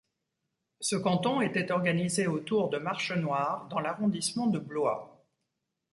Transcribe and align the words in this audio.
Ce 0.79 0.95
canton 0.95 1.41
était 1.41 1.71
organisé 1.71 2.25
autour 2.25 2.71
de 2.71 2.79
Marchenoir 2.79 3.67
dans 3.67 3.79
l'arrondissement 3.79 4.47
de 4.47 4.57
Blois. 4.57 5.23